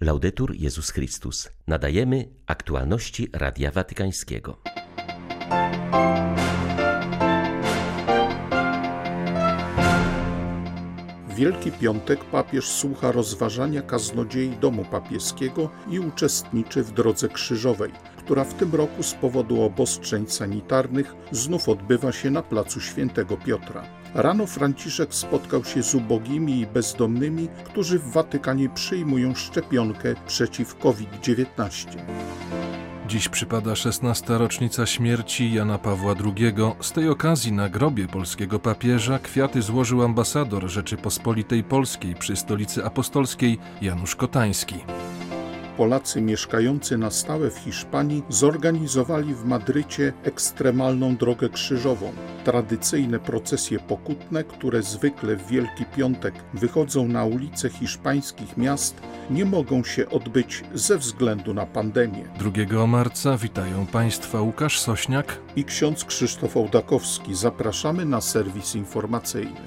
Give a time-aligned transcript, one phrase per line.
[0.00, 1.48] Laudetur Jezus Chrystus.
[1.66, 4.58] Nadajemy aktualności Radia Watykańskiego.
[11.36, 18.54] Wielki Piątek papież słucha rozważania kaznodziei domu papieskiego i uczestniczy w drodze krzyżowej, która w
[18.54, 23.84] tym roku z powodu obostrzeń sanitarnych znów odbywa się na placu Świętego Piotra.
[24.16, 31.88] Rano Franciszek spotkał się z ubogimi i bezdomnymi, którzy w Watykanie przyjmują szczepionkę przeciw COVID-19.
[33.08, 34.38] Dziś przypada 16.
[34.38, 36.54] rocznica śmierci Jana Pawła II.
[36.80, 43.58] Z tej okazji na grobie polskiego papieża kwiaty złożył ambasador Rzeczypospolitej Polskiej przy stolicy apostolskiej
[43.82, 44.74] Janusz Kotański.
[45.76, 52.12] Polacy mieszkający na stałe w Hiszpanii zorganizowali w Madrycie ekstremalną drogę krzyżową.
[52.44, 59.00] Tradycyjne procesje pokutne, które zwykle w Wielki Piątek wychodzą na ulice hiszpańskich miast,
[59.30, 62.24] nie mogą się odbyć ze względu na pandemię.
[62.68, 67.34] 2 marca witają Państwa Łukasz Sośniak i ksiądz Krzysztof Ołdakowski.
[67.34, 69.60] Zapraszamy na serwis informacyjny.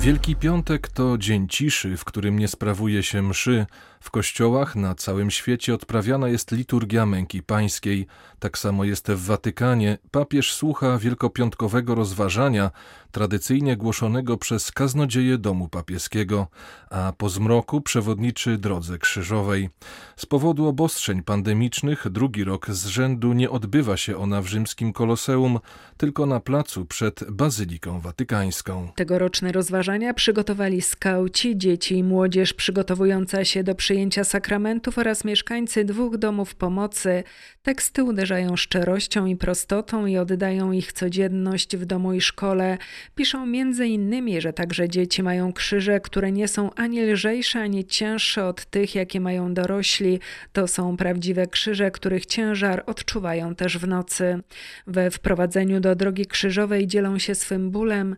[0.00, 3.66] Wielki Piątek to dzień ciszy, w którym nie sprawuje się mszy.
[4.00, 8.06] W kościołach na całym świecie odprawiana jest liturgia męki pańskiej.
[8.38, 9.98] Tak samo jest w Watykanie.
[10.10, 12.70] Papież słucha wielkopiątkowego rozważania,
[13.12, 16.46] tradycyjnie głoszonego przez kaznodzieje domu papieskiego,
[16.90, 19.70] a po zmroku przewodniczy drodze krzyżowej.
[20.16, 25.58] Z powodu obostrzeń pandemicznych drugi rok z rzędu nie odbywa się ona w rzymskim koloseum,
[25.96, 28.88] tylko na placu przed Bazyliką Watykańską.
[28.94, 36.16] Tegoroczne rozważania przygotowali skauci, dzieci i młodzież przygotowująca się do przyjęcia sakramentów oraz mieszkańcy dwóch
[36.16, 37.24] domów pomocy.
[37.62, 42.78] Teksty uderzają szczerością i prostotą i oddają ich codzienność w domu i szkole.
[43.14, 48.46] Piszą między innymi, że także dzieci mają krzyże, które nie są ani lżejsze, ani cięższe
[48.46, 50.20] od tych, jakie mają dorośli.
[50.52, 54.40] To są prawdziwe krzyże, których ciężar odczuwają też w nocy.
[54.86, 58.16] We wprowadzeniu do drogi krzyżowej dzielą się swym bólem.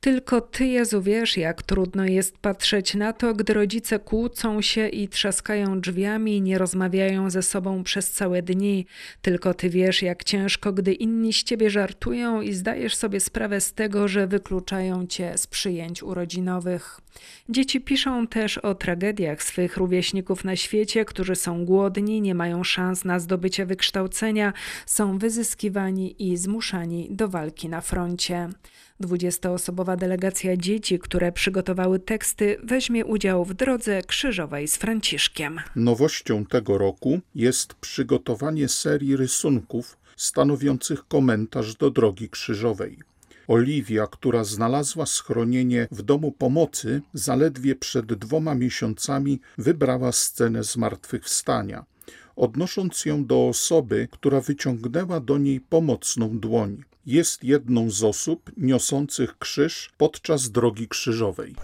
[0.00, 5.08] Tylko Ty, Jezu, wiesz, jak trudno jest patrzeć na to, gdy rodzice kłócą się i
[5.08, 8.86] trzaskają drzwiami nie rozmawiają ze sobą przez całe dni.
[9.22, 13.72] Tylko Ty wiesz, jak ciężko, gdy inni z Ciebie żartują i zdajesz sobie sprawę z
[13.72, 17.00] tego, że wykluczają Cię z przyjęć urodzinowych.
[17.48, 23.04] Dzieci piszą też o tragediach swych rówieśników na świecie, którzy są głodni, nie mają szans
[23.04, 24.52] na zdobycie wykształcenia,
[24.86, 28.48] są wyzyskiwani i zmuszani do walki na froncie.
[29.00, 35.60] Dwudziestoosobowa delegacja dzieci, które przygotowały teksty, weźmie udział w drodze krzyżowej z Franciszkiem.
[35.76, 43.09] Nowością tego roku jest przygotowanie serii rysunków stanowiących komentarz do drogi krzyżowej.
[43.50, 51.84] Oliwia, która znalazła schronienie w domu pomocy, zaledwie przed dwoma miesiącami wybrała scenę zmartwychwstania,
[52.36, 59.38] odnosząc ją do osoby, która wyciągnęła do niej pomocną dłoń jest jedną z osób niosących
[59.38, 61.54] krzyż podczas drogi krzyżowej.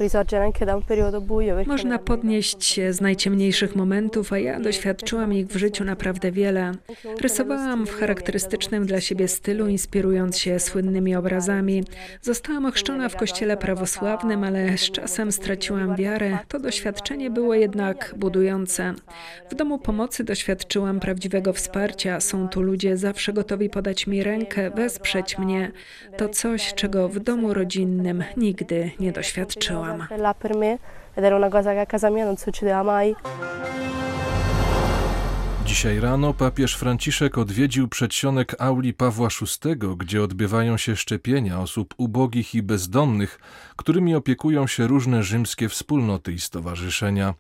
[1.66, 6.72] Można podnieść się z najciemniejszych momentów, a ja doświadczyłam ich w życiu naprawdę wiele.
[7.20, 11.84] Rysowałam w charakterystycznym dla siebie stylu, inspirując się słynnymi obrazami.
[12.22, 16.38] Zostałam ochrzczona w kościele prawosławnym, ale z czasem straciłam wiarę.
[16.48, 18.94] To doświadczenie było jednak budujące.
[19.50, 22.20] W domu pomocy doświadczyłam prawdziwego wsparcia.
[22.20, 25.72] Są tu ludzie zawsze gotowi podać mi rękę, wesprzeć mnie.
[26.16, 30.06] To coś, czego w domu rodzinnym nigdy nie doświadczyłam.
[35.66, 42.54] Dzisiaj rano papież Franciszek odwiedził przedsionek auli Pawła VI, gdzie odbywają się szczepienia osób ubogich
[42.54, 43.41] i bezdomnych,
[43.76, 47.34] którymi opiekują się różne rzymskie wspólnoty i stowarzyszenia.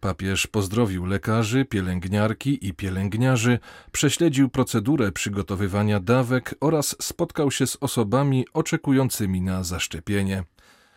[0.00, 3.58] Papież pozdrowił lekarzy, pielęgniarki i pielęgniarzy,
[3.92, 10.44] prześledził procedurę przygotowywania dawek oraz spotkał się z osobami oczekującymi na zaszczepienie.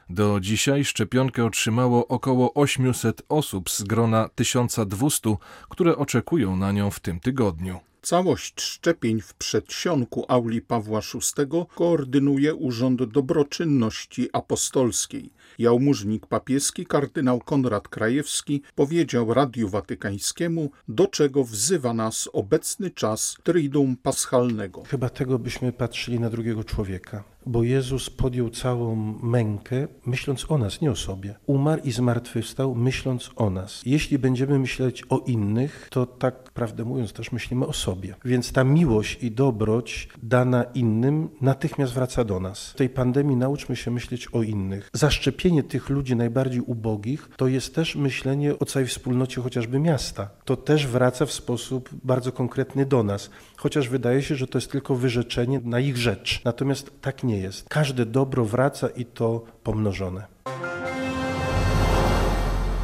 [0.10, 5.36] Do dzisiaj szczepionkę otrzymało około 800 osób z grona 1200,
[5.70, 7.91] które oczekują na nią w tym tygodniu.
[8.04, 11.46] Całość szczepień w przedsionku auli Pawła VI
[11.76, 15.34] koordynuje Urząd Dobroczynności Apostolskiej.
[15.60, 23.98] Jałmużnik papieski kardynał Konrad Krajewski powiedział Radiu Watykańskiemu, do czego wzywa nas obecny czas Triduum
[23.98, 24.84] Paschalnego.
[24.84, 30.82] Chyba tego byśmy patrzyli na drugiego człowieka bo Jezus podjął całą mękę, myśląc o nas,
[30.82, 31.36] nie o sobie.
[31.46, 33.82] Umarł i zmartwychwstał, myśląc o nas.
[33.86, 38.16] Jeśli będziemy myśleć o innych, to tak prawdę mówiąc też myślimy o sobie.
[38.26, 42.70] Więc ta miłość i dobroć dana innym natychmiast wraca do nas.
[42.70, 44.90] W tej pandemii nauczmy się myśleć o innych.
[44.94, 50.30] Zaszczepienie tych ludzi najbardziej ubogich to jest też myślenie o całej wspólnocie chociażby miasta.
[50.46, 54.72] To też wraca w sposób bardzo konkretny do nas, chociaż wydaje się, że to jest
[54.72, 56.42] tylko wyrzeczenie na ich rzecz.
[56.46, 57.70] Natomiast tak nie jest.
[57.70, 60.26] Każde dobro wraca i to pomnożone.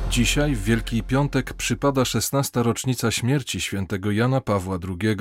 [0.10, 2.64] Dzisiaj, w Wielki Piątek, przypada 16.
[2.64, 5.18] rocznica śmierci świętego Jana Pawła II.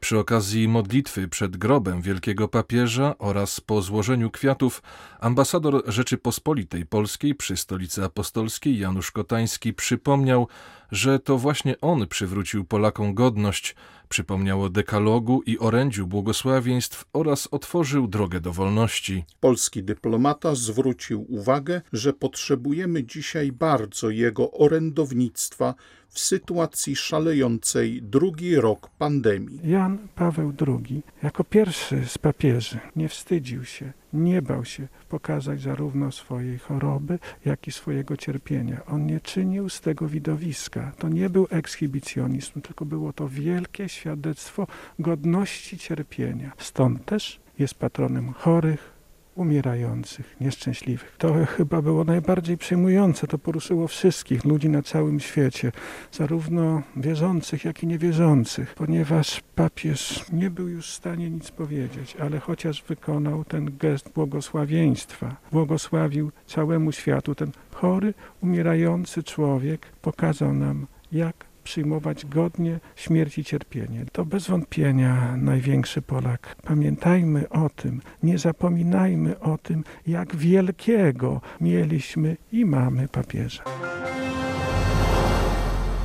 [0.00, 4.82] Przy okazji modlitwy przed grobem wielkiego papieża oraz po złożeniu kwiatów,
[5.20, 10.48] ambasador Rzeczypospolitej Polskiej przy stolicy apostolskiej Janusz Kotański przypomniał,
[10.90, 13.74] że to właśnie on przywrócił Polakom godność,
[14.08, 19.24] przypomniał o dekalogu i orędziu błogosławieństw oraz otworzył drogę do wolności.
[19.40, 25.74] Polski dyplomata zwrócił uwagę, że potrzebujemy dzisiaj bardzo jego orędownictwa
[26.16, 29.60] w sytuacji szalejącej drugi rok pandemii.
[29.64, 36.12] Jan Paweł II jako pierwszy z papieży nie wstydził się, nie bał się pokazać zarówno
[36.12, 38.80] swojej choroby, jak i swojego cierpienia.
[38.86, 40.92] On nie czynił z tego widowiska.
[40.98, 44.66] To nie był ekshibicjonizm, tylko było to wielkie świadectwo
[44.98, 46.52] godności cierpienia.
[46.58, 48.95] Stąd też jest patronem chorych,
[49.36, 51.14] umierających, nieszczęśliwych.
[51.18, 53.26] To chyba było najbardziej przejmujące.
[53.26, 55.72] To poruszyło wszystkich ludzi na całym świecie,
[56.12, 62.40] zarówno wierzących, jak i niewierzących, ponieważ papież nie był już w stanie nic powiedzieć, ale
[62.40, 71.55] chociaż wykonał ten gest błogosławieństwa, błogosławił całemu światu, ten chory, umierający człowiek pokazał nam, jak
[71.66, 74.04] przyjmować godnie śmierć i cierpienie.
[74.12, 76.56] To bez wątpienia największy Polak.
[76.62, 83.62] Pamiętajmy o tym, nie zapominajmy o tym, jak wielkiego mieliśmy i mamy papieża.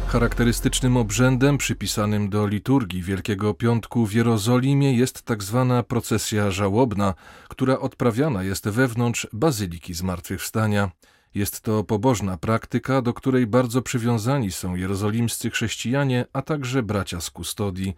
[0.07, 7.13] Charakterystycznym obrzędem przypisanym do liturgii Wielkiego Piątku w Jerozolimie jest tak zwana procesja żałobna,
[7.49, 10.91] która odprawiana jest wewnątrz Bazyliki Zmartwychwstania.
[11.35, 17.29] Jest to pobożna praktyka, do której bardzo przywiązani są jerozolimscy chrześcijanie, a także bracia z
[17.29, 17.93] kustodii.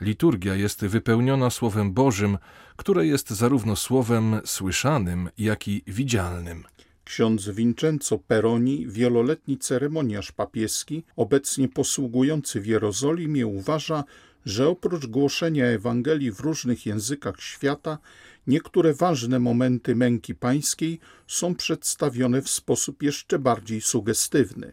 [0.00, 2.38] Liturgia jest wypełniona Słowem Bożym,
[2.76, 6.64] które jest zarówno słowem słyszanym, jak i widzialnym.
[7.04, 14.04] Ksiądz Vincenzo Peroni, wieloletni ceremoniarz papieski, obecnie posługujący w Jerozolimie, uważa,
[14.46, 17.98] że oprócz głoszenia Ewangelii w różnych językach świata,
[18.46, 24.72] niektóre ważne momenty męki pańskiej są przedstawione w sposób jeszcze bardziej sugestywny.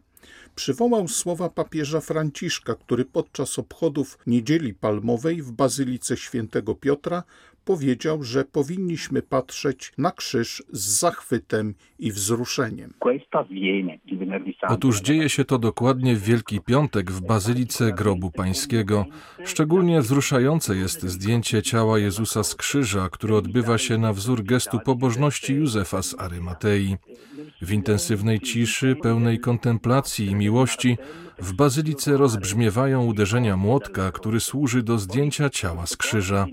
[0.56, 7.24] Przywołał słowa papieża Franciszka, który podczas obchodów Niedzieli Palmowej w Bazylice Świętego Piotra
[7.66, 12.94] powiedział, że powinniśmy patrzeć na krzyż z zachwytem i wzruszeniem.
[14.68, 19.06] Otóż dzieje się to dokładnie w Wielki Piątek w Bazylice Grobu Pańskiego.
[19.44, 25.54] Szczególnie wzruszające jest zdjęcie ciała Jezusa z krzyża, które odbywa się na wzór gestu pobożności
[25.54, 26.98] Józefa z Arymatei.
[27.62, 30.98] W intensywnej ciszy, pełnej kontemplacji i miłości,
[31.40, 36.46] w bazylice rozbrzmiewają uderzenia młotka, który służy do zdjęcia ciała z krzyża.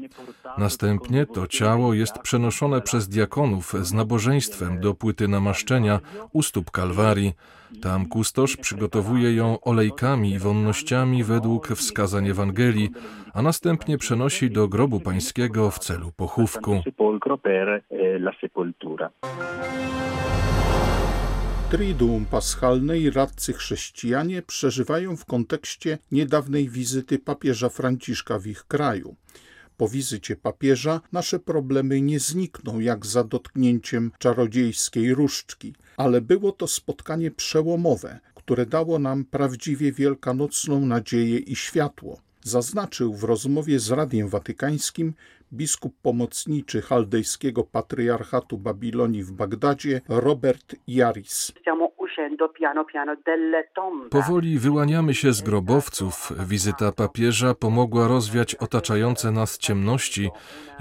[0.58, 6.00] Następnie to ciało jest przenoszone przez diakonów z nabożeństwem do płyty namaszczenia
[6.32, 7.32] u stóp Kalwarii.
[7.82, 12.90] Tam kustosz przygotowuje ją olejkami i wonnościami według wskazań Ewangelii,
[13.34, 16.82] a następnie przenosi do grobu pańskiego w celu pochówku.
[21.70, 29.16] Triduum Paschalne i radcy chrześcijanie przeżywają w kontekście niedawnej wizyty papieża Franciszka w ich kraju.
[29.76, 36.66] Po wizycie papieża nasze problemy nie znikną jak za dotknięciem czarodziejskiej różdżki, ale było to
[36.66, 42.20] spotkanie przełomowe, które dało nam prawdziwie wielkanocną nadzieję i światło.
[42.42, 45.14] Zaznaczył w rozmowie z Radiem Watykańskim
[45.52, 51.52] biskup pomocniczy chaldejskiego patriarchatu Babilonii w Bagdadzie Robert Jaris.
[54.10, 56.32] Powoli wyłaniamy się z grobowców.
[56.48, 60.30] Wizyta papieża pomogła rozwiać otaczające nas ciemności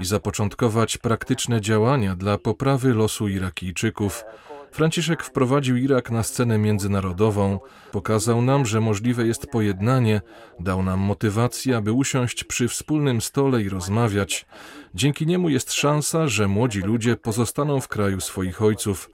[0.00, 4.24] i zapoczątkować praktyczne działania dla poprawy losu Irakijczyków.
[4.72, 7.60] Franciszek wprowadził Irak na scenę międzynarodową,
[7.92, 10.20] pokazał nam, że możliwe jest pojednanie,
[10.60, 14.46] dał nam motywację, aby usiąść przy wspólnym stole i rozmawiać.
[14.94, 19.10] Dzięki niemu jest szansa, że młodzi ludzie pozostaną w kraju swoich ojców.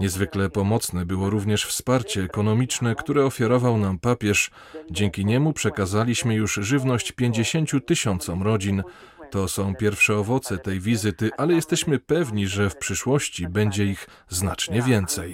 [0.00, 4.50] Niezwykle pomocne było również wsparcie ekonomiczne, które ofiarował nam papież.
[4.90, 8.82] Dzięki niemu przekazaliśmy już żywność 50 tysiącom rodzin.
[9.34, 14.82] To są pierwsze owoce tej wizyty, ale jesteśmy pewni, że w przyszłości będzie ich znacznie
[14.82, 15.32] więcej.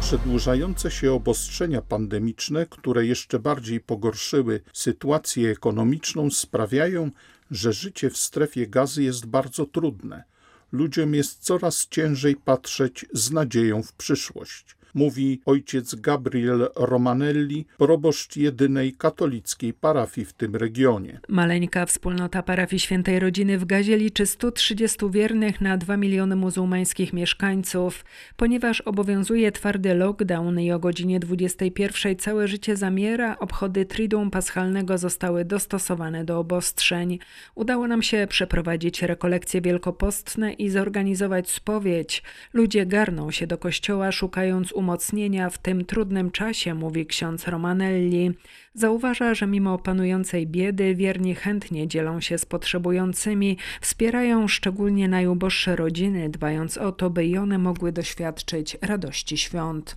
[0.00, 7.10] Przedłużające się obostrzenia pandemiczne, które jeszcze bardziej pogorszyły sytuację ekonomiczną, sprawiają,
[7.50, 10.24] że życie w strefie gazy jest bardzo trudne.
[10.72, 18.92] Ludziom jest coraz ciężej patrzeć z nadzieją w przyszłość mówi ojciec Gabriel Romanelli, proboszcz jedynej
[18.92, 21.20] katolickiej parafii w tym regionie.
[21.28, 28.04] Maleńka wspólnota parafii Świętej Rodziny w Gazie liczy 130 wiernych na 2 miliony muzułmańskich mieszkańców.
[28.36, 35.44] Ponieważ obowiązuje twardy lockdown i o godzinie 21 całe życie zamiera, obchody Triduum Paschalnego zostały
[35.44, 37.18] dostosowane do obostrzeń.
[37.54, 42.22] Udało nam się przeprowadzić rekolekcje wielkopostne i zorganizować spowiedź.
[42.52, 48.30] Ludzie garną się do kościoła, szukając umocnienia w tym trudnym czasie, mówi ksiądz Romanelli.
[48.74, 56.28] Zauważa, że mimo panującej biedy wierni chętnie dzielą się z potrzebującymi, wspierają szczególnie najuboższe rodziny,
[56.28, 59.96] dbając o to, by i one mogły doświadczyć radości świąt.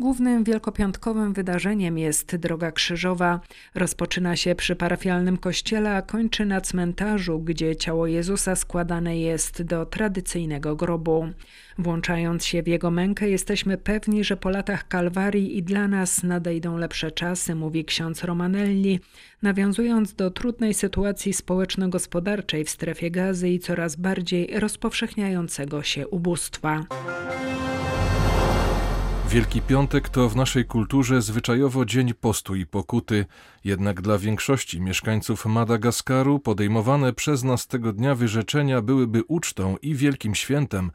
[0.00, 3.40] Głównym wielkopiątkowym wydarzeniem jest Droga Krzyżowa.
[3.74, 9.86] Rozpoczyna się przy parafialnym kościele, a kończy na cmentarzu, gdzie ciało Jezusa składane jest do
[9.86, 11.28] tradycyjnego grobu.
[11.78, 16.76] Włączając się w Jego mękę, jesteśmy pewni, że po latach Kalwarii i dla nas nadejdą
[16.76, 19.00] lepsze czasy, mówi ksiądz Romanelli,
[19.42, 26.84] nawiązując do trudnej sytuacji społeczno-gospodarczej w strefie gazy i coraz bardziej rozpowszechniającego się ubóstwa.
[29.34, 33.26] Wielki Piątek to w naszej kulturze zwyczajowo dzień postu i pokuty,
[33.64, 40.34] jednak dla większości mieszkańców Madagaskaru podejmowane przez nas tego dnia wyrzeczenia byłyby ucztą i wielkim
[40.34, 40.90] świętem,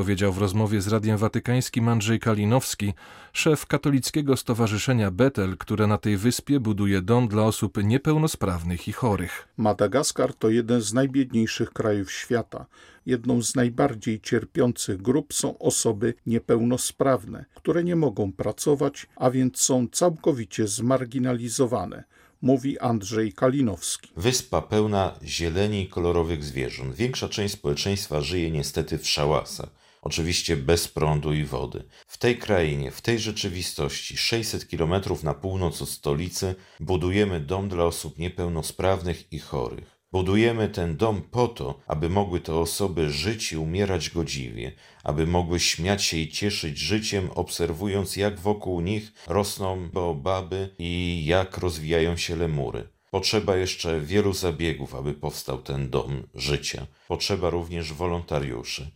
[0.00, 2.92] powiedział w rozmowie z Radiem Watykańskim Andrzej Kalinowski,
[3.32, 9.48] szef katolickiego stowarzyszenia Betel, które na tej wyspie buduje dom dla osób niepełnosprawnych i chorych.
[9.56, 12.66] Madagaskar to jeden z najbiedniejszych krajów świata.
[13.06, 19.88] Jedną z najbardziej cierpiących grup są osoby niepełnosprawne, które nie mogą pracować, a więc są
[19.92, 22.04] całkowicie zmarginalizowane
[22.42, 24.10] mówi Andrzej Kalinowski.
[24.16, 26.94] Wyspa pełna zieleni i kolorowych zwierząt.
[26.94, 31.84] Większa część społeczeństwa żyje niestety w szałasach oczywiście bez prądu i wody.
[32.06, 37.84] W tej krainie, w tej rzeczywistości, 600 kilometrów na północ od stolicy, budujemy dom dla
[37.84, 40.00] osób niepełnosprawnych i chorych.
[40.12, 44.72] Budujemy ten dom po to, aby mogły te osoby żyć i umierać godziwie,
[45.04, 51.58] aby mogły śmiać się i cieszyć życiem, obserwując jak wokół nich rosną baobaby i jak
[51.58, 52.88] rozwijają się lemury.
[53.10, 56.86] Potrzeba jeszcze wielu zabiegów, aby powstał ten dom życia.
[57.08, 58.90] Potrzeba również wolontariuszy.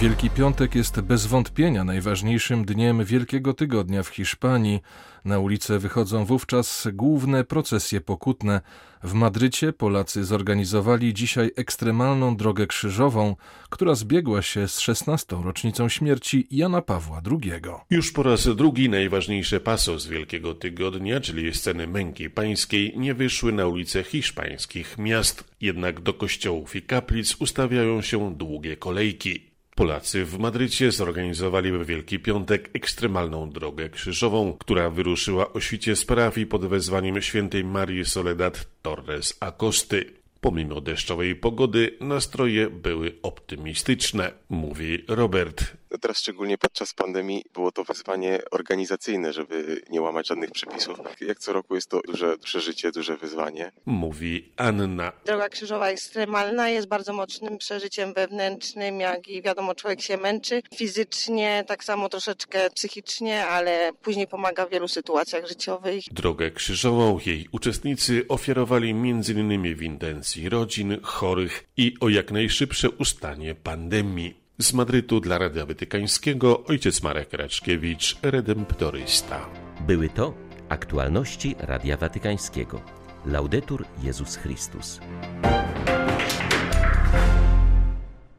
[0.00, 4.80] Wielki Piątek jest bez wątpienia najważniejszym dniem Wielkiego Tygodnia w Hiszpanii.
[5.24, 8.60] Na ulice wychodzą wówczas główne procesje pokutne.
[9.02, 13.36] W Madrycie Polacy zorganizowali dzisiaj ekstremalną drogę krzyżową,
[13.70, 15.36] która zbiegła się z 16.
[15.44, 17.52] rocznicą śmierci Jana Pawła II.
[17.90, 23.66] Już po raz drugi najważniejsze pasos Wielkiego Tygodnia, czyli sceny męki pańskiej, nie wyszły na
[23.66, 29.53] ulice hiszpańskich miast, jednak do kościołów i kaplic ustawiają się długie kolejki.
[29.74, 36.04] Polacy w Madrycie zorganizowali w Wielki Piątek ekstremalną drogę krzyżową, która wyruszyła o świcie z
[36.04, 40.10] parafii pod wezwaniem świętej Marii Soledad Torres Acosty.
[40.40, 45.72] Pomimo deszczowej pogody nastroje były optymistyczne, mówi Robert.
[46.00, 50.98] Teraz szczególnie podczas pandemii było to wyzwanie organizacyjne, żeby nie łamać żadnych przepisów.
[51.20, 53.72] Jak co roku jest to duże przeżycie, duże wyzwanie.
[53.86, 55.12] Mówi Anna.
[55.26, 61.64] Droga krzyżowa ekstremalna jest bardzo mocnym przeżyciem wewnętrznym, jak i wiadomo człowiek się męczy fizycznie,
[61.66, 66.04] tak samo troszeczkę psychicznie, ale później pomaga w wielu sytuacjach życiowych.
[66.10, 69.76] Drogę krzyżową jej uczestnicy ofiarowali m.in.
[69.76, 74.43] w intencji rodzin, chorych i o jak najszybsze ustanie pandemii.
[74.58, 79.46] Z Madrytu dla Radia Watykańskiego ojciec Marek Raczkiewicz, redemptorysta.
[79.80, 80.34] Były to
[80.68, 82.80] aktualności Radia Watykańskiego.
[83.26, 85.00] Laudetur Jezus Chrystus.